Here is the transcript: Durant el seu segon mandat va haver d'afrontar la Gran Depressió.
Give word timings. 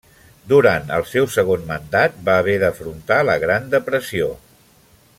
Durant 0.51 0.87
el 0.95 1.03
seu 1.09 1.27
segon 1.35 1.67
mandat 1.67 2.17
va 2.31 2.39
haver 2.45 2.57
d'afrontar 2.65 3.21
la 3.31 3.39
Gran 3.47 3.69
Depressió. 3.75 4.35